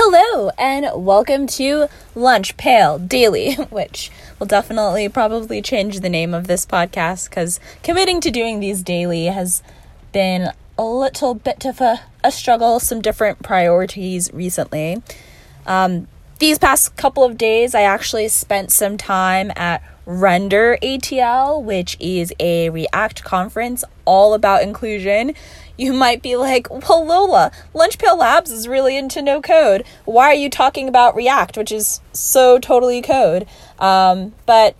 Hello, 0.00 0.50
and 0.56 0.86
welcome 0.94 1.48
to 1.48 1.88
Lunch 2.14 2.56
Pail 2.56 3.00
Daily, 3.00 3.54
which 3.70 4.12
will 4.38 4.46
definitely 4.46 5.08
probably 5.08 5.60
change 5.60 5.98
the 5.98 6.08
name 6.08 6.34
of 6.34 6.46
this 6.46 6.64
podcast 6.64 7.28
because 7.28 7.58
committing 7.82 8.20
to 8.20 8.30
doing 8.30 8.60
these 8.60 8.84
daily 8.84 9.24
has 9.24 9.60
been 10.12 10.52
a 10.78 10.84
little 10.84 11.34
bit 11.34 11.64
of 11.64 11.80
a, 11.80 12.02
a 12.22 12.30
struggle, 12.30 12.78
some 12.78 13.00
different 13.02 13.42
priorities 13.42 14.32
recently. 14.32 15.02
Um, 15.66 16.06
these 16.38 16.60
past 16.60 16.94
couple 16.94 17.24
of 17.24 17.36
days, 17.36 17.74
I 17.74 17.82
actually 17.82 18.28
spent 18.28 18.70
some 18.70 18.98
time 18.98 19.50
at 19.56 19.82
Render 20.08 20.78
ATL, 20.82 21.62
which 21.62 21.98
is 22.00 22.32
a 22.40 22.70
React 22.70 23.22
conference 23.24 23.84
all 24.06 24.32
about 24.32 24.62
inclusion. 24.62 25.34
You 25.76 25.92
might 25.92 26.22
be 26.22 26.34
like, 26.34 26.70
well, 26.70 27.04
Lola, 27.04 27.52
Lunch 27.74 27.98
Pail 27.98 28.16
Labs 28.16 28.50
is 28.50 28.66
really 28.66 28.96
into 28.96 29.20
no 29.20 29.42
code. 29.42 29.84
Why 30.06 30.28
are 30.28 30.34
you 30.34 30.48
talking 30.48 30.88
about 30.88 31.14
React, 31.14 31.58
which 31.58 31.70
is 31.70 32.00
so 32.14 32.58
totally 32.58 33.02
code? 33.02 33.46
Um, 33.78 34.32
but 34.46 34.76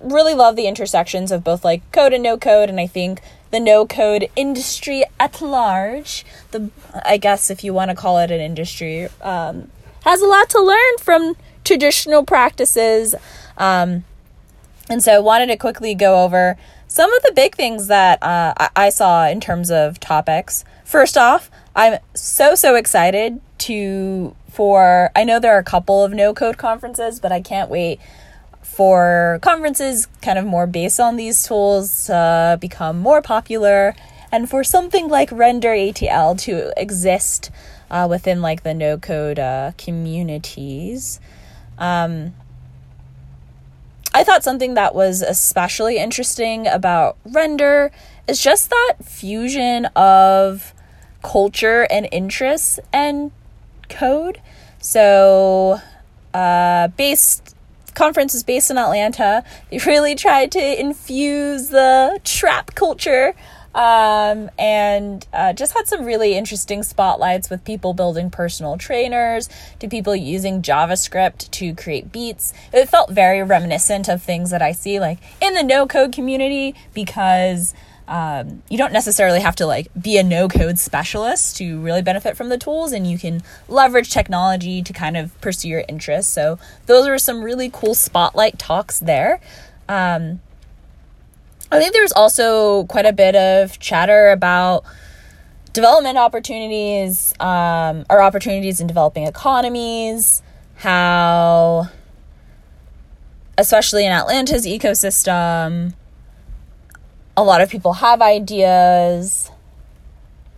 really 0.00 0.34
love 0.34 0.56
the 0.56 0.66
intersections 0.66 1.30
of 1.30 1.44
both 1.44 1.64
like 1.64 1.90
code 1.92 2.12
and 2.12 2.24
no 2.24 2.36
code, 2.36 2.68
and 2.68 2.80
I 2.80 2.88
think 2.88 3.20
the 3.52 3.60
no 3.60 3.86
code 3.86 4.28
industry 4.34 5.04
at 5.20 5.40
large, 5.40 6.26
the 6.50 6.68
I 7.04 7.16
guess 7.16 7.48
if 7.48 7.62
you 7.62 7.72
want 7.72 7.92
to 7.92 7.96
call 7.96 8.18
it 8.18 8.32
an 8.32 8.40
industry, 8.40 9.06
um, 9.22 9.70
has 10.04 10.20
a 10.20 10.26
lot 10.26 10.50
to 10.50 10.60
learn 10.60 10.98
from 11.00 11.36
traditional 11.62 12.24
practices. 12.24 13.14
Um, 13.56 14.02
and 14.88 15.02
so 15.02 15.12
I 15.12 15.18
wanted 15.18 15.46
to 15.46 15.56
quickly 15.56 15.94
go 15.94 16.24
over 16.24 16.56
some 16.86 17.12
of 17.12 17.22
the 17.22 17.32
big 17.32 17.54
things 17.54 17.88
that 17.88 18.22
uh, 18.22 18.54
I-, 18.58 18.70
I 18.76 18.88
saw 18.88 19.26
in 19.26 19.40
terms 19.40 19.70
of 19.70 20.00
topics. 20.00 20.64
First 20.84 21.16
off, 21.16 21.50
I'm 21.76 21.98
so, 22.14 22.54
so 22.54 22.74
excited 22.74 23.40
to 23.58 24.34
for 24.50 25.10
I 25.14 25.24
know 25.24 25.38
there 25.38 25.54
are 25.54 25.58
a 25.58 25.64
couple 25.64 26.02
of 26.02 26.12
no 26.12 26.34
code 26.34 26.58
conferences, 26.58 27.20
but 27.20 27.30
I 27.30 27.40
can't 27.40 27.70
wait 27.70 28.00
for 28.62 29.38
conferences 29.42 30.06
kind 30.22 30.38
of 30.38 30.44
more 30.44 30.66
based 30.66 30.98
on 30.98 31.16
these 31.16 31.42
tools 31.42 32.06
to 32.06 32.58
become 32.60 32.98
more 32.98 33.22
popular 33.22 33.94
and 34.30 34.48
for 34.48 34.62
something 34.62 35.08
like 35.08 35.30
Render 35.32 35.70
ATL 35.70 36.38
to 36.40 36.72
exist 36.80 37.50
uh, 37.90 38.06
within 38.08 38.42
like 38.42 38.62
the 38.62 38.74
no 38.74 38.98
code 38.98 39.38
uh, 39.38 39.72
communities. 39.78 41.20
Um, 41.78 42.34
I 44.14 44.24
thought 44.24 44.42
something 44.42 44.74
that 44.74 44.94
was 44.94 45.22
especially 45.22 45.98
interesting 45.98 46.66
about 46.66 47.16
Render 47.24 47.90
is 48.26 48.40
just 48.42 48.70
that 48.70 48.94
fusion 49.04 49.86
of 49.96 50.74
culture 51.22 51.86
and 51.90 52.08
interests 52.10 52.80
and 52.92 53.32
code. 53.88 54.40
So, 54.80 55.80
uh, 56.32 56.88
based 56.88 57.54
conference 57.94 58.34
is 58.34 58.44
based 58.44 58.70
in 58.70 58.78
Atlanta. 58.78 59.44
They 59.70 59.78
really 59.86 60.14
tried 60.14 60.52
to 60.52 60.80
infuse 60.80 61.68
the 61.68 62.20
trap 62.24 62.74
culture 62.74 63.34
um, 63.78 64.50
and 64.58 65.24
uh, 65.32 65.52
just 65.52 65.72
had 65.72 65.86
some 65.86 66.04
really 66.04 66.34
interesting 66.34 66.82
spotlights 66.82 67.48
with 67.48 67.64
people 67.64 67.94
building 67.94 68.28
personal 68.28 68.76
trainers 68.76 69.48
to 69.78 69.86
people 69.86 70.16
using 70.16 70.62
JavaScript 70.62 71.48
to 71.52 71.76
create 71.76 72.10
beats. 72.10 72.52
It 72.72 72.88
felt 72.88 73.08
very 73.10 73.40
reminiscent 73.40 74.08
of 74.08 74.20
things 74.20 74.50
that 74.50 74.60
I 74.60 74.72
see 74.72 74.98
like 74.98 75.18
in 75.40 75.54
the 75.54 75.62
no 75.62 75.86
code 75.86 76.12
community 76.12 76.74
because. 76.92 77.72
Um, 78.08 78.62
you 78.70 78.78
don't 78.78 78.94
necessarily 78.94 79.40
have 79.40 79.54
to 79.56 79.66
like 79.66 79.88
be 79.92 80.16
a 80.16 80.22
no 80.22 80.48
code 80.48 80.78
specialist 80.78 81.58
to 81.58 81.78
really 81.78 82.00
benefit 82.00 82.38
from 82.38 82.48
the 82.48 82.56
tools 82.56 82.90
and 82.90 83.06
you 83.06 83.18
can 83.18 83.42
leverage 83.68 84.08
technology 84.08 84.82
to 84.82 84.94
kind 84.94 85.14
of 85.14 85.38
pursue 85.42 85.68
your 85.68 85.84
interests 85.90 86.32
so 86.32 86.58
those 86.86 87.06
are 87.06 87.18
some 87.18 87.42
really 87.42 87.68
cool 87.70 87.94
spotlight 87.94 88.58
talks 88.58 88.98
there 88.98 89.42
um, 89.90 90.40
I 91.70 91.78
think 91.78 91.92
there's 91.92 92.12
also 92.12 92.84
quite 92.84 93.04
a 93.04 93.12
bit 93.12 93.36
of 93.36 93.78
chatter 93.78 94.30
about 94.30 94.84
development 95.72 96.16
opportunities 96.16 97.34
um, 97.40 98.06
or 98.08 98.22
opportunities 98.22 98.80
in 98.80 98.86
developing 98.86 99.26
economies, 99.26 100.42
how, 100.76 101.88
especially 103.58 104.06
in 104.06 104.12
Atlanta's 104.12 104.66
ecosystem, 104.66 105.92
a 107.36 107.42
lot 107.42 107.60
of 107.60 107.68
people 107.68 107.94
have 107.94 108.22
ideas 108.22 109.50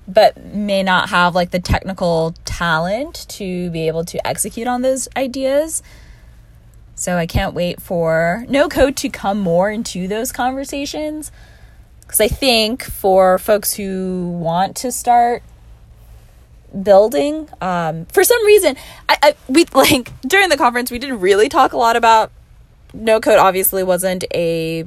but 0.06 0.44
may 0.44 0.82
not 0.82 1.08
have 1.10 1.34
like 1.34 1.50
the 1.50 1.60
technical 1.60 2.34
talent 2.44 3.26
to 3.28 3.70
be 3.70 3.86
able 3.86 4.04
to 4.04 4.26
execute 4.26 4.66
on 4.66 4.82
those 4.82 5.08
ideas. 5.16 5.82
So 7.00 7.16
I 7.16 7.24
can't 7.24 7.54
wait 7.54 7.80
for 7.80 8.44
no 8.46 8.68
code 8.68 8.94
to 8.96 9.08
come 9.08 9.40
more 9.40 9.70
into 9.70 10.06
those 10.06 10.32
conversations. 10.32 11.32
Because 12.02 12.20
I 12.20 12.28
think 12.28 12.84
for 12.84 13.38
folks 13.38 13.72
who 13.72 14.28
want 14.38 14.76
to 14.76 14.92
start 14.92 15.42
building, 16.82 17.48
um, 17.62 18.04
for 18.04 18.22
some 18.22 18.44
reason, 18.44 18.76
I, 19.08 19.16
I 19.22 19.34
we 19.48 19.64
like 19.74 20.12
during 20.28 20.50
the 20.50 20.58
conference 20.58 20.90
we 20.90 20.98
didn't 20.98 21.20
really 21.20 21.48
talk 21.48 21.72
a 21.72 21.78
lot 21.78 21.96
about 21.96 22.32
no 22.92 23.18
code. 23.18 23.38
Obviously, 23.38 23.82
wasn't 23.82 24.24
a 24.34 24.86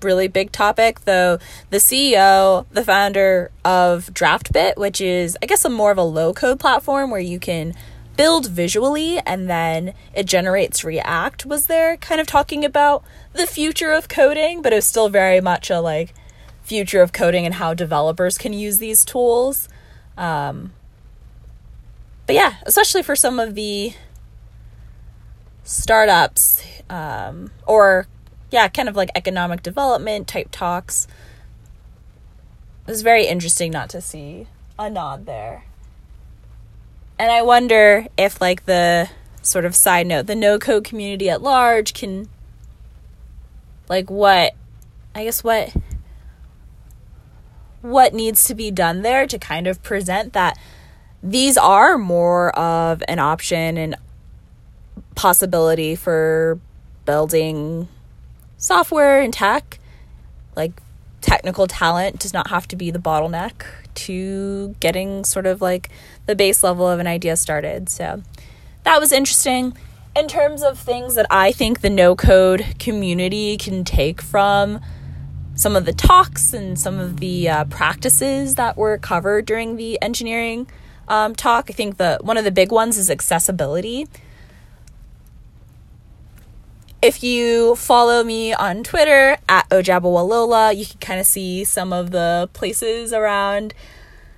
really 0.00 0.28
big 0.28 0.50
topic 0.50 1.00
though 1.00 1.38
the 1.68 1.76
ceo 1.76 2.64
the 2.70 2.82
founder 2.82 3.50
of 3.66 4.06
draftbit 4.14 4.78
which 4.78 4.98
is 4.98 5.36
i 5.42 5.46
guess 5.46 5.62
a 5.62 5.68
more 5.68 5.90
of 5.90 5.98
a 5.98 6.02
low 6.02 6.32
code 6.32 6.58
platform 6.58 7.10
where 7.10 7.20
you 7.20 7.38
can 7.38 7.74
build 8.16 8.48
visually 8.48 9.18
and 9.20 9.48
then 9.48 9.94
it 10.14 10.26
generates 10.26 10.84
React 10.84 11.46
was 11.46 11.66
there 11.66 11.96
kind 11.96 12.20
of 12.20 12.26
talking 12.26 12.64
about 12.64 13.04
the 13.32 13.46
future 13.46 13.92
of 13.92 14.08
coding, 14.08 14.62
but 14.62 14.72
it 14.72 14.76
was 14.76 14.86
still 14.86 15.08
very 15.08 15.40
much 15.40 15.70
a 15.70 15.80
like 15.80 16.14
future 16.62 17.02
of 17.02 17.12
coding 17.12 17.44
and 17.44 17.54
how 17.54 17.74
developers 17.74 18.38
can 18.38 18.52
use 18.52 18.78
these 18.78 19.04
tools. 19.04 19.68
Um, 20.16 20.72
but 22.26 22.34
yeah, 22.34 22.54
especially 22.64 23.02
for 23.02 23.16
some 23.16 23.38
of 23.38 23.54
the 23.54 23.92
startups 25.62 26.62
um, 26.88 27.50
or 27.66 28.06
yeah, 28.50 28.68
kind 28.68 28.88
of 28.88 28.96
like 28.96 29.10
economic 29.14 29.62
development 29.62 30.28
type 30.28 30.48
talks. 30.50 31.06
It 32.86 32.90
was 32.90 33.02
very 33.02 33.26
interesting 33.26 33.72
not 33.72 33.88
to 33.90 34.00
see 34.00 34.46
a 34.78 34.88
nod 34.88 35.26
there. 35.26 35.64
And 37.18 37.30
I 37.30 37.42
wonder 37.42 38.06
if, 38.18 38.40
like, 38.40 38.66
the 38.66 39.08
sort 39.42 39.64
of 39.64 39.74
side 39.74 40.06
note, 40.06 40.26
the 40.26 40.34
no 40.34 40.58
code 40.58 40.84
community 40.84 41.30
at 41.30 41.42
large 41.42 41.94
can, 41.94 42.28
like, 43.88 44.10
what, 44.10 44.54
I 45.14 45.24
guess, 45.24 45.44
what, 45.44 45.72
what 47.82 48.14
needs 48.14 48.44
to 48.46 48.54
be 48.54 48.70
done 48.70 49.02
there 49.02 49.26
to 49.26 49.38
kind 49.38 49.66
of 49.66 49.82
present 49.82 50.32
that 50.32 50.58
these 51.22 51.56
are 51.56 51.98
more 51.98 52.50
of 52.58 53.02
an 53.06 53.18
option 53.18 53.78
and 53.78 53.96
possibility 55.14 55.94
for 55.94 56.58
building 57.04 57.88
software 58.56 59.20
and 59.20 59.32
tech. 59.32 59.78
Like, 60.56 60.80
technical 61.44 61.66
talent 61.66 62.18
does 62.18 62.32
not 62.32 62.48
have 62.48 62.66
to 62.66 62.74
be 62.74 62.90
the 62.90 62.98
bottleneck 62.98 63.52
to 63.92 64.74
getting 64.80 65.24
sort 65.24 65.44
of 65.44 65.60
like 65.60 65.90
the 66.24 66.34
base 66.34 66.62
level 66.62 66.88
of 66.88 66.98
an 66.98 67.06
idea 67.06 67.36
started. 67.36 67.90
So 67.90 68.22
that 68.84 68.98
was 68.98 69.12
interesting. 69.12 69.76
In 70.16 70.26
terms 70.26 70.62
of 70.62 70.78
things 70.78 71.16
that 71.16 71.26
I 71.30 71.52
think 71.52 71.82
the 71.82 71.90
no 71.90 72.16
code 72.16 72.76
community 72.78 73.58
can 73.58 73.84
take 73.84 74.22
from 74.22 74.80
some 75.54 75.76
of 75.76 75.84
the 75.84 75.92
talks 75.92 76.54
and 76.54 76.80
some 76.80 76.98
of 76.98 77.20
the 77.20 77.46
uh, 77.50 77.64
practices 77.66 78.54
that 78.54 78.78
were 78.78 78.96
covered 78.96 79.44
during 79.44 79.76
the 79.76 80.00
engineering 80.00 80.66
um, 81.08 81.34
talk, 81.34 81.66
I 81.68 81.74
think 81.74 81.98
the 81.98 82.20
one 82.22 82.38
of 82.38 82.44
the 82.44 82.52
big 82.52 82.72
ones 82.72 82.96
is 82.96 83.10
accessibility. 83.10 84.08
If 87.04 87.22
you 87.22 87.76
follow 87.76 88.24
me 88.24 88.54
on 88.54 88.82
Twitter 88.82 89.36
at 89.46 89.68
Ojabawalola, 89.68 90.74
you 90.74 90.86
can 90.86 90.98
kind 91.00 91.20
of 91.20 91.26
see 91.26 91.62
some 91.62 91.92
of 91.92 92.12
the 92.12 92.48
places 92.54 93.12
around 93.12 93.74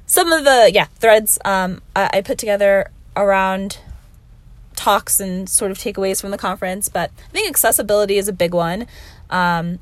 some 0.05 0.33
of 0.33 0.43
the 0.43 0.73
yeah 0.75 0.87
threads 0.97 1.39
um, 1.45 1.81
I, 1.95 2.11
I 2.15 2.21
put 2.23 2.39
together 2.39 2.91
around 3.15 3.79
talks 4.75 5.21
and 5.21 5.49
sort 5.49 5.71
of 5.71 5.79
takeaways 5.79 6.21
from 6.21 6.33
the 6.33 6.37
conference. 6.39 6.89
But 6.89 7.13
I 7.17 7.31
think 7.31 7.49
accessibility 7.49 8.19
is 8.19 8.27
a 8.27 8.33
big 8.33 8.53
one. 8.53 8.89
Um, 9.31 9.79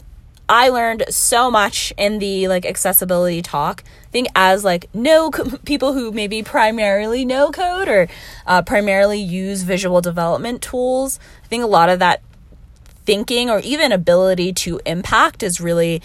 I 0.47 0.69
learned 0.69 1.05
so 1.09 1.51
much 1.51 1.91
in 1.97 2.19
the 2.19 2.49
like 2.49 2.67
accessibility 2.67 3.41
talk. 3.41 3.83
I 4.09 4.11
think 4.11 4.29
as 4.37 4.63
like 4.63 4.91
no 4.93 5.31
co- 5.31 5.57
people 5.65 5.95
who 5.95 6.13
maybe 6.13 6.43
primarily 6.43 7.25
know 7.25 7.51
code 7.51 7.89
or 7.89 8.09
uh, 8.47 8.61
primarily 8.61 9.21
use 9.21 9.63
visual 9.63 10.03
development 10.03 10.61
tools. 10.61 11.19
I 11.43 11.47
think 11.47 11.65
a 11.65 11.67
lot 11.67 11.89
of 11.89 11.99
that 12.01 12.21
thinking 13.05 13.51
or 13.51 13.61
even 13.61 13.93
ability 13.93 14.53
to 14.53 14.81
impact 14.87 15.43
is 15.43 15.61
really 15.61 16.03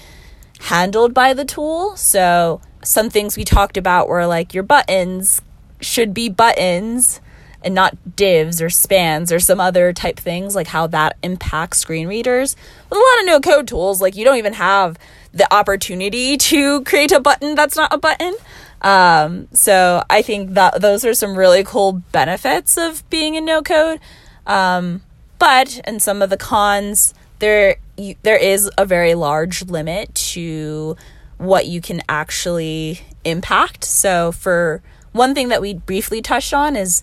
handled 0.62 1.14
by 1.14 1.34
the 1.34 1.46
tool. 1.46 1.96
So 1.96 2.62
some 2.84 3.10
things 3.10 3.38
we 3.38 3.44
talked 3.44 3.78
about 3.78 4.08
were 4.08 4.26
like 4.26 4.54
your 4.54 4.64
buttons 4.64 5.42
should 5.82 6.14
be 6.14 6.30
buttons 6.30 7.22
and 7.62 7.76
not 7.76 8.16
divs 8.16 8.62
or 8.62 8.70
spans 8.70 9.32
or 9.32 9.40
some 9.40 9.60
other 9.60 9.92
type 9.92 10.18
things, 10.18 10.56
like 10.56 10.68
how 10.68 10.88
that 10.88 11.18
impacts 11.22 11.80
screen 11.80 12.08
readers. 12.08 12.56
With 12.90 12.98
a 12.98 13.02
lot 13.02 13.20
of 13.20 13.26
no 13.26 13.40
code 13.40 13.68
tools, 13.68 14.02
like 14.02 14.16
you 14.16 14.24
don't 14.24 14.38
even 14.38 14.54
have 14.54 14.98
the 15.34 15.52
opportunity 15.54 16.38
to 16.38 16.84
create 16.84 17.12
a 17.12 17.20
button 17.20 17.56
that's 17.56 17.76
not 17.76 17.94
a 17.94 17.98
button. 17.98 18.34
Um, 18.82 19.50
so 19.52 20.04
I 20.10 20.22
think 20.22 20.52
that 20.52 20.82
those 20.82 21.04
are 21.04 21.14
some 21.14 21.38
really 21.38 21.64
cool 21.64 21.94
benefits 22.12 22.78
of 22.78 23.08
being 23.10 23.36
in 23.36 23.44
no 23.44 23.62
code. 23.62 24.00
Um, 24.48 25.02
but 25.40 25.82
and 25.86 26.02
some 26.02 26.22
of 26.22 26.30
the 26.30 26.38
cons, 26.38 27.14
there 27.40 27.78
you, 27.98 28.16
there 28.24 28.38
is 28.38 28.70
a 28.78 28.86
very 28.86 29.16
large 29.16 29.64
limit 29.64 30.14
to 30.14 30.96
what 31.38 31.66
you 31.68 31.82
can 31.82 32.02
actually 32.10 33.02
impact. 33.24 33.84
So 33.86 34.32
for 34.32 34.82
one 35.14 35.34
thing 35.34 35.48
that 35.48 35.62
we 35.62 35.74
briefly 35.74 36.22
touched 36.22 36.54
on 36.54 36.76
is 36.76 37.02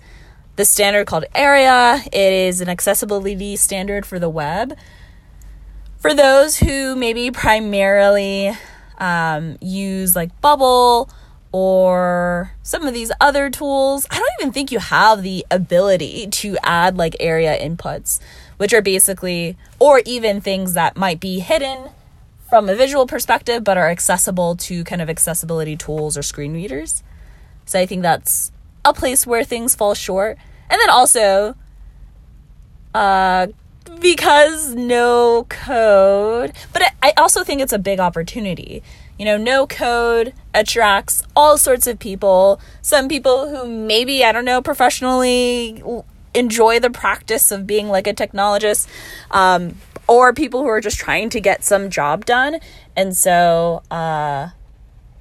the 0.57 0.65
standard 0.65 1.07
called 1.07 1.25
ARIA. 1.35 2.03
It 2.07 2.33
is 2.33 2.61
an 2.61 2.69
accessibility 2.69 3.57
standard 3.57 4.07
for 4.07 4.19
the 4.19 4.29
web. 4.29 4.77
For 5.99 6.15
those 6.15 6.59
who 6.59 6.95
maybe 6.95 7.31
primarily 7.31 8.53
um, 8.99 9.57
use 9.61 10.15
like 10.15 10.39
Bubble 10.41 11.11
or 11.59 12.53
some 12.63 12.87
of 12.87 12.93
these 12.93 13.11
other 13.19 13.49
tools, 13.49 14.07
I 14.11 14.17
don't 14.19 14.29
even 14.39 14.53
think 14.53 14.71
you 14.71 14.79
have 14.79 15.23
the 15.23 15.47
ability 15.51 16.27
to 16.27 16.59
add 16.63 16.99
like 16.99 17.17
ARIA 17.19 17.59
inputs, 17.59 18.21
which 18.59 18.75
are 18.75 18.83
basically, 18.83 19.57
or 19.79 20.03
even 20.05 20.43
things 20.43 20.75
that 20.75 20.99
might 20.99 21.19
be 21.19 21.39
hidden 21.39 21.89
from 22.51 22.69
a 22.69 22.77
visual 22.77 23.07
perspective 23.07 23.65
but 23.65 23.79
are 23.79 23.89
accessible 23.89 24.55
to 24.57 24.85
kind 24.85 25.01
of 25.01 25.09
accessibility 25.09 25.79
tools 25.79 26.19
or 26.19 26.23
screen 26.23 26.53
readers. 26.53 27.03
So 27.65 27.81
I 27.81 27.87
think 27.87 28.03
that's 28.03 28.53
a 28.85 28.93
place 28.93 29.27
where 29.27 29.43
things 29.43 29.75
fall 29.75 29.95
short. 29.95 30.37
And 30.69 30.79
then 30.79 30.91
also, 30.91 31.57
uh, 32.95 33.47
because 33.99 34.75
no 34.75 35.47
code, 35.49 36.53
but 36.75 36.83
I 37.03 37.15
also 37.17 37.45
think 37.45 37.63
it's 37.63 37.73
a 37.73 37.79
big 37.79 37.99
opportunity. 37.99 38.83
You 39.19 39.25
know, 39.25 39.37
no 39.37 39.67
code 39.67 40.35
attracts 40.53 41.23
all 41.35 41.57
sorts 41.57 41.87
of 41.87 41.99
people. 41.99 42.61
Some 42.83 43.09
people 43.09 43.49
who 43.49 43.67
maybe, 43.69 44.25
I 44.25 44.33
don't 44.33 44.45
know, 44.45 44.61
professionally 44.61 45.83
enjoy 46.35 46.79
the 46.81 46.91
practice 46.91 47.51
of 47.51 47.67
being 47.67 47.89
like 47.89 48.07
a 48.07 48.13
technologist, 48.13 48.89
um, 49.31 49.77
or 50.07 50.35
people 50.35 50.61
who 50.61 50.69
are 50.69 50.81
just 50.81 50.99
trying 50.99 51.31
to 51.31 51.41
get 51.41 51.65
some 51.65 51.89
job 51.89 52.27
done. 52.27 52.61
And 52.95 53.17
so, 53.17 53.83
uh, 53.91 54.51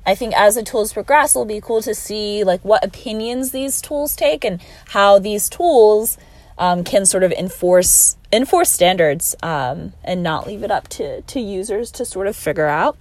I 0.05 0.13
think 0.13 0.37
as 0.37 0.55
the 0.55 0.63
tools 0.63 0.93
progress, 0.93 1.35
it'll 1.35 1.45
be 1.45 1.61
cool 1.61 1.81
to 1.81 1.95
see 1.95 2.43
like 2.43 2.63
what 2.63 2.85
opinions 2.85 3.51
these 3.51 3.81
tools 3.81 4.15
take 4.15 4.45
and 4.45 4.61
how 4.89 5.17
these 5.17 5.49
tools 5.49 6.17
um, 6.57 6.83
can 6.83 7.05
sort 7.05 7.23
of 7.23 7.31
enforce 7.31 8.17
enforce 8.31 8.69
standards 8.69 9.35
um, 9.41 9.93
and 10.03 10.21
not 10.21 10.45
leave 10.45 10.63
it 10.63 10.71
up 10.71 10.87
to 10.89 11.21
to 11.21 11.39
users 11.39 11.91
to 11.91 12.05
sort 12.05 12.27
of 12.27 12.35
figure 12.35 12.67
out. 12.67 12.97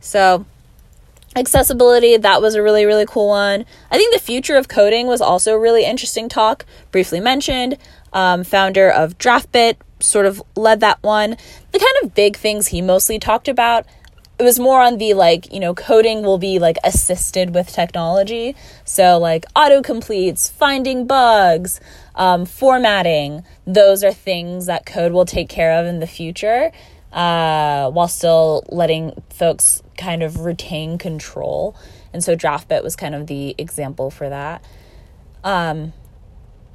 So 0.00 0.44
accessibility 1.34 2.16
that 2.16 2.40
was 2.40 2.54
a 2.54 2.62
really 2.62 2.86
really 2.86 3.06
cool 3.06 3.28
one. 3.28 3.64
I 3.90 3.96
think 3.98 4.12
the 4.12 4.20
future 4.20 4.56
of 4.56 4.68
coding 4.68 5.06
was 5.06 5.20
also 5.20 5.54
a 5.54 5.58
really 5.58 5.84
interesting 5.84 6.28
talk. 6.28 6.64
Briefly 6.90 7.20
mentioned, 7.20 7.76
um, 8.12 8.44
founder 8.44 8.90
of 8.90 9.18
DraftBit 9.18 9.76
sort 10.00 10.26
of 10.26 10.42
led 10.56 10.80
that 10.80 11.02
one. 11.02 11.36
The 11.72 11.78
kind 11.78 11.92
of 12.02 12.14
big 12.14 12.36
things 12.36 12.68
he 12.68 12.80
mostly 12.80 13.18
talked 13.18 13.48
about 13.48 13.86
it 14.38 14.42
was 14.42 14.58
more 14.58 14.82
on 14.82 14.98
the 14.98 15.14
like 15.14 15.52
you 15.52 15.60
know 15.60 15.74
coding 15.74 16.22
will 16.22 16.38
be 16.38 16.58
like 16.58 16.76
assisted 16.84 17.54
with 17.54 17.72
technology 17.72 18.54
so 18.84 19.18
like 19.18 19.46
auto 19.54 19.82
completes 19.82 20.48
finding 20.48 21.06
bugs 21.06 21.80
um, 22.14 22.44
formatting 22.44 23.44
those 23.66 24.04
are 24.04 24.12
things 24.12 24.66
that 24.66 24.86
code 24.86 25.12
will 25.12 25.24
take 25.24 25.48
care 25.48 25.72
of 25.72 25.86
in 25.86 26.00
the 26.00 26.06
future 26.06 26.70
uh, 27.12 27.90
while 27.90 28.08
still 28.08 28.64
letting 28.68 29.12
folks 29.30 29.82
kind 29.96 30.22
of 30.22 30.40
retain 30.40 30.98
control 30.98 31.76
and 32.12 32.22
so 32.22 32.36
draftbit 32.36 32.82
was 32.82 32.96
kind 32.96 33.14
of 33.14 33.26
the 33.26 33.54
example 33.58 34.10
for 34.10 34.28
that 34.28 34.64
um, 35.44 35.92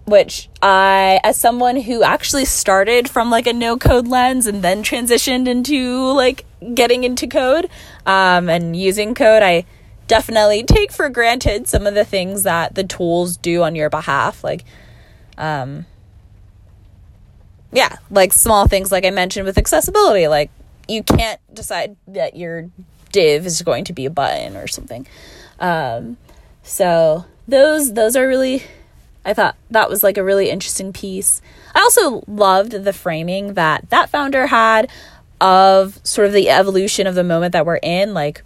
which 0.06 0.50
I, 0.62 1.20
as 1.24 1.38
someone 1.38 1.78
who 1.78 2.04
actually 2.04 2.46
started 2.46 3.10
from 3.10 3.30
like 3.30 3.48
a 3.48 3.54
no 3.54 3.78
code 3.78 4.08
lens 4.08 4.48
and 4.48 4.64
then 4.64 4.84
transitioned 4.84 5.48
into 5.48 6.12
like 6.14 6.46
getting 6.74 7.04
into 7.04 7.28
code 7.28 7.70
um, 8.06 8.50
and 8.50 8.76
using 8.76 9.14
code, 9.14 9.44
I 9.44 9.66
definitely 10.08 10.64
take 10.64 10.92
for 10.92 11.10
granted 11.10 11.68
some 11.68 11.86
of 11.86 11.94
the 11.94 12.06
things 12.06 12.44
that 12.44 12.76
the 12.76 12.84
tools 12.84 13.38
do 13.38 13.64
on 13.64 13.76
your 13.76 13.90
behalf. 13.90 14.44
Like, 14.44 14.64
um, 15.38 15.86
yeah, 17.72 17.98
like 18.10 18.34
small 18.34 18.68
things 18.68 18.92
like 18.92 19.06
I 19.06 19.12
mentioned 19.12 19.46
with 19.46 19.58
accessibility. 19.58 20.28
Like, 20.28 20.52
you 20.88 21.04
can't 21.04 21.40
decide 21.54 21.96
that 22.08 22.36
your 22.36 22.70
div 23.12 23.46
is 23.46 23.62
going 23.62 23.86
to 23.86 23.94
be 23.94 24.06
a 24.06 24.10
button 24.10 24.58
or 24.58 24.68
something. 24.68 25.08
Um, 25.60 26.18
so 26.64 27.26
those 27.48 27.94
those 27.94 28.16
are 28.16 28.28
really 28.28 28.64
I 29.24 29.34
thought 29.34 29.56
that 29.70 29.90
was 29.90 30.04
like 30.04 30.18
a 30.18 30.24
really 30.24 30.50
interesting 30.50 30.94
piece. 30.94 31.42
I 31.76 31.80
also 31.80 32.24
loved 32.28 32.72
the 32.72 32.94
framing 32.94 33.54
that 33.54 33.90
that 33.90 34.10
founder 34.10 34.48
had 34.48 34.90
of 35.40 36.00
sort 36.04 36.28
of 36.28 36.34
the 36.34 36.50
evolution 36.50 37.08
of 37.08 37.16
the 37.16 37.24
moment 37.24 37.54
that 37.54 37.66
we're 37.66 37.78
in, 37.78 38.14
like 38.14 38.44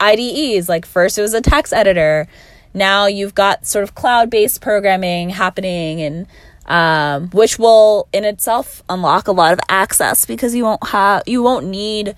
IDEs. 0.00 0.68
Like, 0.68 0.86
first 0.86 1.18
it 1.18 1.22
was 1.22 1.34
a 1.34 1.40
text 1.40 1.72
editor, 1.72 2.28
now 2.74 3.06
you've 3.06 3.34
got 3.34 3.66
sort 3.66 3.82
of 3.82 3.94
cloud 3.94 4.30
based 4.30 4.60
programming 4.60 5.30
happening, 5.30 6.00
and 6.00 6.26
um, 6.68 7.30
which 7.30 7.58
will 7.58 8.06
in 8.12 8.24
itself 8.24 8.82
unlock 8.88 9.26
a 9.26 9.32
lot 9.32 9.52
of 9.52 9.60
access 9.68 10.24
because 10.26 10.54
you 10.54 10.64
won't 10.64 10.86
have 10.88 11.22
you 11.26 11.42
won't 11.42 11.66
need 11.66 12.14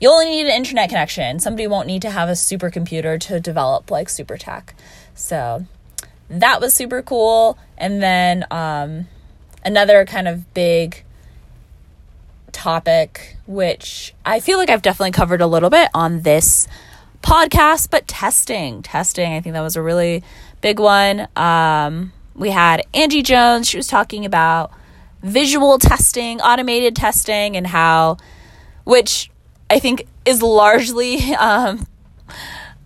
you 0.00 0.10
only 0.10 0.26
need 0.26 0.46
an 0.46 0.54
internet 0.54 0.88
connection. 0.90 1.40
Somebody 1.40 1.66
won't 1.66 1.88
need 1.88 2.02
to 2.02 2.10
have 2.10 2.28
a 2.28 2.32
supercomputer 2.32 3.18
to 3.22 3.40
develop 3.40 3.90
like 3.90 4.08
super 4.08 4.36
tech. 4.36 4.74
So 5.14 5.66
that 6.28 6.60
was 6.60 6.74
super 6.74 7.02
cool. 7.02 7.58
And 7.76 8.00
then 8.00 8.44
um, 8.50 9.08
another 9.64 10.04
kind 10.04 10.28
of 10.28 10.54
big 10.54 11.02
topic, 12.52 13.36
which 13.46 14.14
I 14.24 14.38
feel 14.38 14.58
like 14.58 14.70
I've 14.70 14.82
definitely 14.82 15.12
covered 15.12 15.40
a 15.40 15.48
little 15.48 15.70
bit 15.70 15.88
on 15.94 16.22
this 16.22 16.68
podcast, 17.22 17.90
but 17.90 18.06
testing. 18.06 18.82
Testing, 18.82 19.32
I 19.32 19.40
think 19.40 19.54
that 19.54 19.62
was 19.62 19.74
a 19.74 19.82
really 19.82 20.22
big 20.60 20.78
one. 20.78 21.26
Um, 21.34 22.12
we 22.38 22.50
had 22.50 22.82
Angie 22.94 23.22
Jones, 23.22 23.68
she 23.68 23.76
was 23.76 23.86
talking 23.86 24.24
about 24.24 24.72
visual 25.22 25.78
testing, 25.78 26.40
automated 26.40 26.94
testing, 26.94 27.56
and 27.56 27.66
how, 27.66 28.16
which 28.84 29.30
I 29.68 29.78
think 29.78 30.06
is 30.24 30.42
largely 30.42 31.34
um, 31.34 31.86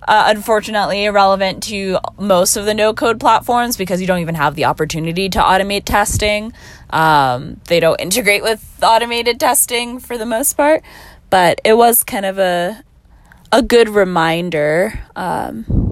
uh, 0.09 0.25
unfortunately 0.29 1.05
irrelevant 1.05 1.63
to 1.65 1.99
most 2.19 2.57
of 2.57 2.65
the 2.65 2.75
no 2.75 2.93
code 2.93 3.21
platforms 3.21 3.77
because 3.77 4.01
you 4.01 4.07
don't 4.07 4.21
even 4.21 4.35
have 4.35 4.55
the 4.55 4.65
opportunity 4.65 5.29
to 5.29 5.39
automate 5.39 5.85
testing. 5.85 6.53
Um, 6.91 7.61
they 7.67 7.79
don't 7.79 8.01
integrate 8.01 8.43
with 8.43 8.79
automated 8.83 9.39
testing 9.39 10.01
for 10.01 10.19
the 10.19 10.27
most 10.27 10.55
part, 10.55 10.83
but 11.31 11.61
it 11.65 11.75
was 11.75 12.03
kind 12.03 12.27
of 12.27 12.39
a 12.39 12.83
a 13.55 13.63
good 13.63 13.91
reminder 13.91 14.99
um, 15.15 15.92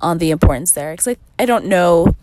on 0.00 0.18
the 0.18 0.30
importance 0.30 0.72
there 0.72 0.92
because 0.92 1.08
I, 1.08 1.16
I 1.38 1.46
don't 1.46 1.66
know 1.66 2.14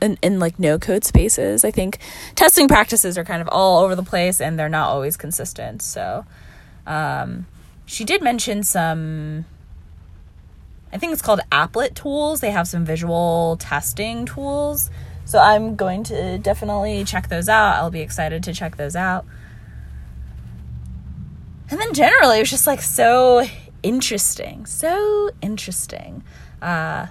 in, 0.00 0.18
in 0.22 0.38
like 0.38 0.58
no 0.58 0.78
code 0.78 1.04
spaces 1.04 1.62
i 1.62 1.70
think 1.70 1.98
testing 2.34 2.66
practices 2.66 3.18
are 3.18 3.24
kind 3.24 3.42
of 3.42 3.48
all 3.48 3.84
over 3.84 3.94
the 3.94 4.02
place 4.02 4.40
and 4.40 4.58
they're 4.58 4.70
not 4.70 4.88
always 4.88 5.16
consistent 5.16 5.82
so 5.82 6.24
um, 6.86 7.46
she 7.84 8.04
did 8.04 8.22
mention 8.22 8.62
some 8.62 9.44
I 10.92 10.98
think 10.98 11.12
it's 11.12 11.20
called 11.20 11.40
Applitools. 11.52 12.40
They 12.40 12.52
have 12.52 12.68
some 12.68 12.84
visual 12.84 13.56
testing 13.58 14.24
tools. 14.24 14.90
So 15.24 15.38
I'm 15.38 15.74
going 15.76 16.04
to 16.04 16.38
definitely 16.38 17.04
check 17.04 17.28
those 17.28 17.48
out. 17.48 17.74
I'll 17.74 17.90
be 17.90 18.00
excited 18.00 18.42
to 18.44 18.54
check 18.54 18.76
those 18.76 18.94
out. 18.94 19.26
And 21.68 21.80
then 21.80 21.92
generally, 21.92 22.38
it 22.38 22.40
was 22.40 22.50
just 22.50 22.66
like 22.66 22.80
so 22.80 23.44
interesting. 23.82 24.66
So 24.66 25.30
interesting. 25.42 26.22
Uh, 26.62 27.08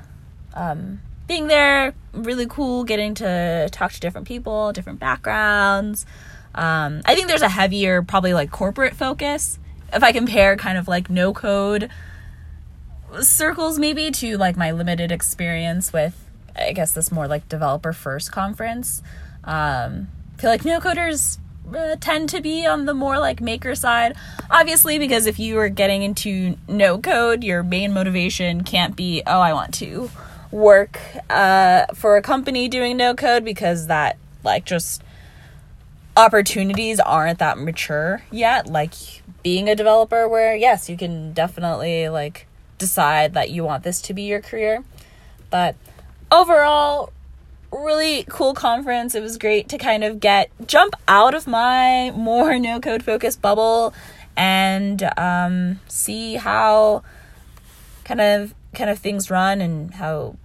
um, 0.55 1.01
being 1.27 1.47
there, 1.47 1.93
really 2.13 2.45
cool 2.45 2.83
getting 2.83 3.15
to 3.15 3.69
talk 3.71 3.91
to 3.93 3.99
different 3.99 4.27
people, 4.27 4.71
different 4.73 4.99
backgrounds. 4.99 6.05
Um, 6.53 7.01
I 7.05 7.15
think 7.15 7.27
there's 7.27 7.41
a 7.41 7.49
heavier, 7.49 8.01
probably 8.01 8.33
like 8.33 8.51
corporate 8.51 8.95
focus 8.95 9.59
if 9.93 10.03
I 10.03 10.11
compare 10.11 10.55
kind 10.57 10.77
of 10.77 10.87
like 10.87 11.09
no 11.09 11.33
code 11.33 11.89
circles 13.21 13.79
maybe 13.79 14.11
to 14.11 14.37
like 14.37 14.57
my 14.57 14.71
limited 14.71 15.11
experience 15.11 15.93
with 15.93 16.21
I 16.55 16.73
guess 16.73 16.93
this 16.93 17.11
more 17.11 17.27
like 17.27 17.47
developer 17.49 17.93
first 17.93 18.31
conference. 18.31 19.01
Um, 19.43 20.07
I 20.37 20.41
feel 20.41 20.49
like 20.49 20.65
no 20.65 20.79
coders 20.79 21.37
uh, 21.75 21.97
tend 21.99 22.29
to 22.29 22.41
be 22.41 22.65
on 22.65 22.85
the 22.85 22.93
more 22.93 23.19
like 23.19 23.41
maker 23.41 23.75
side. 23.75 24.15
Obviously, 24.49 24.97
because 24.97 25.25
if 25.25 25.37
you 25.37 25.57
are 25.59 25.69
getting 25.69 26.01
into 26.01 26.55
no 26.67 26.97
code, 26.97 27.43
your 27.43 27.61
main 27.61 27.93
motivation 27.93 28.63
can't 28.63 28.95
be, 28.95 29.21
oh, 29.27 29.39
I 29.39 29.53
want 29.53 29.73
to 29.75 30.09
work 30.55 30.99
uh, 31.29 31.85
for 31.93 32.15
a 32.15 32.21
company 32.21 32.69
doing 32.69 32.95
no 32.95 33.13
code 33.13 33.43
because 33.43 33.87
that 33.87 34.17
like 34.43 34.65
just 34.65 35.03
opportunities 36.15 36.99
aren't 36.99 37.39
that 37.39 37.57
mature 37.57 38.23
yet. 38.31 38.67
Like 38.67 38.93
being 39.43 39.67
a 39.67 39.75
developer 39.75 40.27
where 40.27 40.55
yes 40.55 40.89
you 40.89 40.97
can 40.97 41.33
definitely 41.33 42.07
like 42.09 42.47
decide 42.77 43.33
that 43.33 43.49
you 43.51 43.63
want 43.63 43.83
this 43.83 44.01
to 44.03 44.13
be 44.13 44.23
your 44.23 44.41
career. 44.41 44.83
But 45.49 45.75
overall 46.31 47.11
really 47.71 48.23
cool 48.29 48.53
conference. 48.53 49.13
It 49.13 49.21
was 49.21 49.37
great 49.37 49.67
to 49.69 49.77
kind 49.77 50.05
of 50.05 50.21
get 50.21 50.49
jump 50.65 50.95
out 51.07 51.33
of 51.33 51.47
my 51.47 52.11
more 52.11 52.57
no 52.59 52.79
code 52.79 53.03
focused 53.03 53.41
bubble 53.41 53.93
and 54.37 55.03
um, 55.17 55.81
see 55.89 56.35
how 56.35 57.03
kind 58.05 58.21
of 58.21 58.53
kind 58.73 58.89
of 58.89 58.99
things 58.99 59.29
run 59.29 59.59
and 59.59 59.93
how 59.95 60.37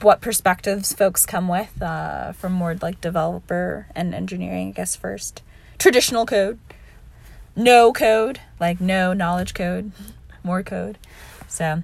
what 0.00 0.20
perspectives 0.20 0.92
folks 0.92 1.26
come 1.26 1.48
with 1.48 1.80
uh, 1.82 2.32
from 2.32 2.52
more 2.52 2.74
like 2.74 3.00
developer 3.00 3.86
and 3.94 4.14
engineering, 4.14 4.68
I 4.68 4.72
guess, 4.72 4.96
first. 4.96 5.42
Traditional 5.78 6.26
code, 6.26 6.58
no 7.56 7.92
code, 7.92 8.40
like 8.58 8.80
no 8.80 9.12
knowledge 9.12 9.54
code, 9.54 9.92
more 10.42 10.62
code. 10.62 10.98
So 11.48 11.82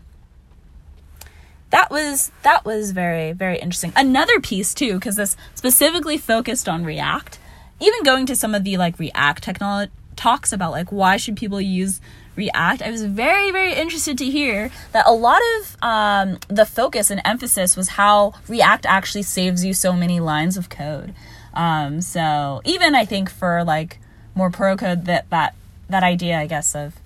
that 1.71 1.91
was 1.91 2.31
that 2.43 2.65
was 2.65 2.93
very 2.93 3.33
very 3.33 3.59
interesting. 3.59 3.93
Another 3.97 4.41
piece 4.41 4.75
too, 4.75 4.95
because 4.95 5.17
this 5.17 5.37
specifically 5.55 6.19
focused 6.19 6.69
on 6.69 6.85
React. 6.85 7.39
Even 7.79 8.05
going 8.05 8.25
to 8.25 8.35
some 8.35 8.55
of 8.55 8.65
the 8.65 8.79
like 8.79 8.99
React 8.99 9.43
technology 9.43 9.93
talks 10.17 10.53
about 10.53 10.73
like 10.73 10.91
why 10.91 11.17
should 11.17 11.37
people 11.37 11.61
use 11.61 12.01
React, 12.37 12.83
I 12.83 12.91
was 12.91 13.03
very, 13.03 13.51
very 13.51 13.73
interested 13.73 14.19
to 14.19 14.27
hear 14.27 14.71
that 14.93 15.07
a 15.07 15.13
lot 15.13 15.41
of 15.59 15.77
um, 15.83 16.39
the 16.49 16.67
focus 16.67 17.11
and 17.11 17.21
emphasis 17.25 17.77
was 17.77 17.89
how 17.89 18.35
React 18.47 18.85
actually 18.85 19.23
saves 19.23 19.65
you 19.65 19.73
so 19.73 19.95
many 19.95 20.21
lines 20.21 20.59
of 20.59 20.69
code. 20.69 21.15
Um, 21.55 22.03
so 22.03 22.61
even 22.67 22.95
I 22.95 23.07
think 23.07 23.31
for 23.31 23.65
like 23.65 23.99
more 24.35 24.51
pro 24.51 24.77
code, 24.77 25.07
that 25.07 25.31
that 25.31 25.55
that 25.89 26.03
idea, 26.03 26.39
I 26.39 26.47
guess, 26.47 26.75
of 26.75 26.97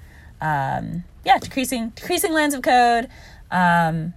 um, 0.40 1.04
yeah, 1.24 1.38
decreasing 1.38 1.90
decreasing 1.90 2.32
lines 2.32 2.52
of 2.52 2.62
code 2.62 3.08
um, 3.52 4.14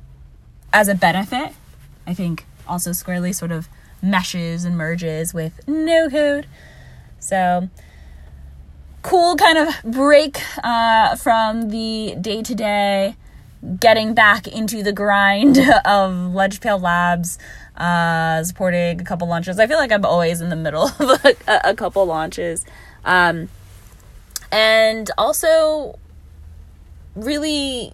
as 0.73 0.87
a 0.87 0.95
benefit, 0.95 1.53
I 2.07 2.15
think 2.15 2.45
also 2.67 2.91
squarely 2.91 3.33
sort 3.33 3.51
of 3.51 3.69
meshes 4.01 4.65
and 4.65 4.75
merges 4.75 5.31
with 5.31 5.61
no 5.67 6.09
code. 6.09 6.47
So 7.19 7.69
cool 9.03 9.35
kind 9.35 9.57
of 9.57 9.75
break 9.83 10.41
uh, 10.63 11.15
from 11.17 11.69
the 11.69 12.15
day 12.19 12.41
to 12.41 12.55
day, 12.55 13.15
getting 13.79 14.13
back 14.15 14.47
into 14.47 14.81
the 14.81 14.91
grind 14.91 15.57
of 15.85 16.11
Lunchpail 16.11 16.81
Labs, 16.81 17.37
uh, 17.77 18.43
supporting 18.43 18.99
a 18.99 19.03
couple 19.03 19.27
launches. 19.27 19.59
I 19.59 19.67
feel 19.67 19.77
like 19.77 19.91
I'm 19.91 20.05
always 20.05 20.41
in 20.41 20.49
the 20.49 20.55
middle 20.55 20.83
of 20.99 21.23
a, 21.23 21.35
a 21.63 21.75
couple 21.75 22.05
launches. 22.05 22.65
Um, 23.05 23.49
and 24.51 25.11
also, 25.17 25.99
really, 27.15 27.93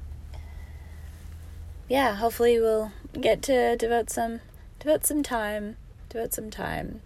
yeah, 1.89 2.15
hopefully 2.15 2.59
we'll 2.59 2.91
get 3.19 3.41
to 3.43 3.75
devote 3.75 4.09
some 4.09 4.39
devote 4.79 5.05
some 5.05 5.23
time 5.23 5.75
devote 6.09 6.33
some 6.33 6.49
time 6.49 7.01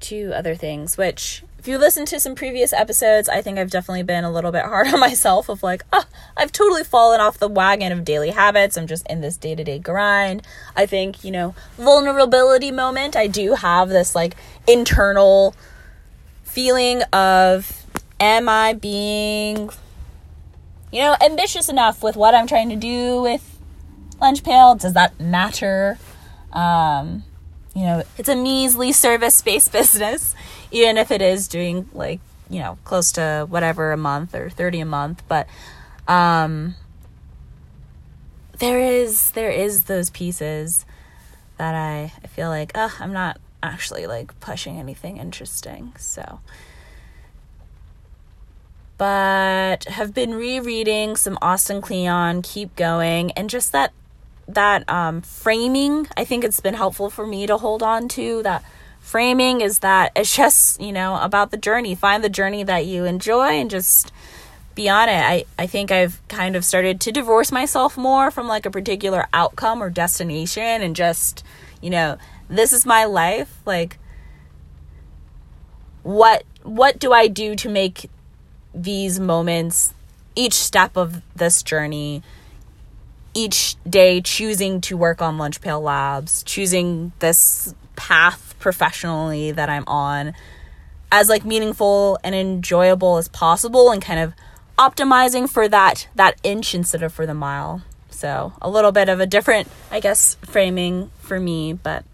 to 0.00 0.32
other 0.32 0.54
things 0.54 0.96
which 0.96 1.42
if 1.60 1.68
you 1.68 1.76
listen 1.76 2.06
to 2.06 2.18
some 2.18 2.34
previous 2.34 2.72
episodes, 2.72 3.28
I 3.28 3.42
think 3.42 3.58
I've 3.58 3.70
definitely 3.70 4.02
been 4.02 4.24
a 4.24 4.32
little 4.32 4.50
bit 4.50 4.64
hard 4.64 4.86
on 4.86 4.98
myself 5.00 5.50
of 5.50 5.62
like, 5.62 5.84
oh, 5.92 6.04
I've 6.34 6.52
totally 6.52 6.84
fallen 6.84 7.20
off 7.20 7.36
the 7.36 7.48
wagon 7.48 7.92
of 7.92 8.02
daily 8.02 8.30
habits. 8.30 8.78
I'm 8.78 8.86
just 8.86 9.06
in 9.08 9.20
this 9.20 9.36
day 9.36 9.54
to 9.54 9.62
day 9.62 9.78
grind. 9.78 10.40
I 10.74 10.86
think, 10.86 11.22
you 11.22 11.30
know, 11.30 11.54
vulnerability 11.76 12.70
moment, 12.70 13.14
I 13.14 13.26
do 13.26 13.56
have 13.56 13.90
this 13.90 14.14
like 14.14 14.36
internal 14.66 15.54
feeling 16.44 17.02
of, 17.12 17.84
am 18.18 18.48
I 18.48 18.72
being, 18.72 19.68
you 20.90 21.02
know, 21.02 21.14
ambitious 21.22 21.68
enough 21.68 22.02
with 22.02 22.16
what 22.16 22.34
I'm 22.34 22.46
trying 22.46 22.70
to 22.70 22.76
do 22.76 23.20
with 23.20 23.58
Lunch 24.18 24.42
Pail? 24.42 24.76
Does 24.76 24.94
that 24.94 25.20
matter? 25.20 25.98
Um, 26.54 27.24
you 27.74 27.82
know, 27.82 28.02
it's 28.18 28.28
a 28.28 28.36
measly 28.36 28.92
service 28.92 29.40
based 29.42 29.72
business 29.80 30.34
even 30.70 30.96
if 30.96 31.10
it 31.10 31.22
is 31.22 31.48
doing 31.48 31.88
like 31.92 32.20
you 32.48 32.60
know 32.60 32.78
close 32.84 33.12
to 33.12 33.46
whatever 33.48 33.92
a 33.92 33.96
month 33.96 34.34
or 34.34 34.50
30 34.50 34.80
a 34.80 34.84
month. 34.84 35.22
But 35.28 35.46
um 36.08 36.74
there 38.58 38.80
is 38.80 39.30
there 39.32 39.50
is 39.50 39.84
those 39.84 40.10
pieces 40.10 40.84
that 41.56 41.74
i 41.74 42.12
i 42.22 42.26
feel 42.26 42.48
like 42.48 42.72
oh 42.74 42.94
i'm 43.00 43.12
not 43.12 43.38
actually 43.62 44.06
like 44.06 44.38
pushing 44.40 44.78
anything 44.78 45.16
interesting. 45.16 45.92
So 45.98 46.40
but 48.98 49.84
have 49.84 50.12
been 50.12 50.34
rereading 50.34 51.16
some 51.16 51.38
austin 51.40 51.80
kleon 51.80 52.42
keep 52.42 52.74
going 52.76 53.30
and 53.32 53.48
just 53.48 53.72
that 53.72 53.92
that 54.54 54.88
um 54.88 55.20
framing 55.20 56.06
i 56.16 56.24
think 56.24 56.44
it's 56.44 56.60
been 56.60 56.74
helpful 56.74 57.10
for 57.10 57.26
me 57.26 57.46
to 57.46 57.56
hold 57.56 57.82
on 57.82 58.08
to 58.08 58.42
that 58.42 58.64
framing 59.00 59.60
is 59.60 59.80
that 59.80 60.12
it's 60.14 60.36
just, 60.36 60.80
you 60.80 60.92
know, 60.92 61.16
about 61.20 61.50
the 61.50 61.56
journey. 61.56 61.94
Find 61.94 62.22
the 62.22 62.28
journey 62.28 62.62
that 62.62 62.86
you 62.86 63.04
enjoy 63.04 63.58
and 63.58 63.70
just 63.70 64.12
be 64.74 64.88
on 64.88 65.08
it. 65.08 65.20
I, 65.20 65.44
I 65.58 65.66
think 65.66 65.90
I've 65.90 66.20
kind 66.28 66.54
of 66.54 66.64
started 66.64 67.00
to 67.02 67.12
divorce 67.12 67.50
myself 67.50 67.96
more 67.96 68.30
from 68.30 68.46
like 68.46 68.66
a 68.66 68.70
particular 68.70 69.26
outcome 69.32 69.82
or 69.82 69.90
destination 69.90 70.62
and 70.62 70.94
just, 70.94 71.44
you 71.80 71.90
know, 71.90 72.18
this 72.48 72.72
is 72.72 72.86
my 72.86 73.04
life. 73.04 73.58
Like 73.66 73.98
what 76.02 76.44
what 76.62 76.98
do 76.98 77.12
I 77.12 77.26
do 77.26 77.56
to 77.56 77.68
make 77.68 78.08
these 78.74 79.18
moments 79.18 79.92
each 80.36 80.54
step 80.54 80.96
of 80.96 81.20
this 81.34 81.62
journey 81.62 82.22
each 83.44 83.76
day 83.88 84.20
choosing 84.20 84.80
to 84.82 84.96
work 84.96 85.22
on 85.22 85.38
lunch 85.38 85.60
pail 85.60 85.80
labs 85.80 86.42
choosing 86.42 87.12
this 87.20 87.74
path 87.96 88.54
professionally 88.58 89.50
that 89.52 89.68
I'm 89.70 89.84
on 89.86 90.34
as 91.12 91.28
like 91.28 91.44
meaningful 91.44 92.18
and 92.22 92.34
enjoyable 92.34 93.16
as 93.16 93.28
possible 93.28 93.90
and 93.90 94.02
kind 94.02 94.20
of 94.20 94.34
optimizing 94.78 95.48
for 95.48 95.68
that 95.68 96.08
that 96.14 96.38
inch 96.42 96.74
instead 96.74 97.02
of 97.02 97.12
for 97.12 97.26
the 97.26 97.34
mile. 97.34 97.82
So, 98.10 98.52
a 98.60 98.68
little 98.68 98.92
bit 98.92 99.08
of 99.08 99.20
a 99.20 99.26
different, 99.26 99.68
I 99.90 100.00
guess, 100.00 100.36
framing 100.42 101.10
for 101.20 101.40
me, 101.40 101.72
but 101.72 102.04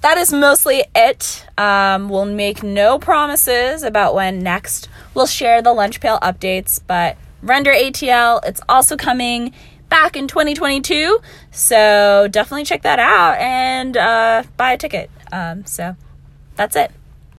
that 0.00 0.18
is 0.18 0.32
mostly 0.32 0.84
it. 0.94 1.46
Um, 1.56 2.08
we'll 2.08 2.24
make 2.24 2.62
no 2.62 2.98
promises 2.98 3.82
about 3.82 4.14
when 4.14 4.40
next 4.40 4.88
we'll 5.14 5.26
share 5.26 5.62
the 5.62 5.72
lunch 5.72 6.00
pail 6.00 6.18
updates, 6.20 6.80
but 6.84 7.16
render 7.42 7.72
ATL, 7.72 8.40
it's 8.44 8.60
also 8.68 8.96
coming 8.96 9.52
back 9.88 10.16
in 10.16 10.28
2022. 10.28 11.20
So 11.50 12.28
definitely 12.30 12.64
check 12.64 12.82
that 12.82 12.98
out 12.98 13.38
and 13.38 13.96
uh, 13.96 14.42
buy 14.56 14.72
a 14.72 14.78
ticket. 14.78 15.10
Um, 15.32 15.64
so 15.66 15.96
that's 16.56 16.76
it. 16.76 16.92